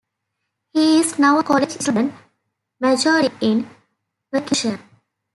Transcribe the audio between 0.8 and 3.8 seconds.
is now a college student majoring in